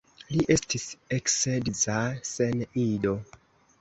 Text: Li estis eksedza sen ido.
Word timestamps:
Li 0.35 0.45
estis 0.53 0.85
eksedza 1.19 1.99
sen 2.31 2.67
ido. 2.89 3.15